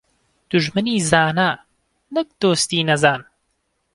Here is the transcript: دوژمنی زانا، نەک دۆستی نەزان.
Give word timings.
دوژمنی 0.49 0.95
زانا، 1.09 1.49
نەک 2.13 2.27
دۆستی 2.41 2.85
نەزان. 2.89 3.21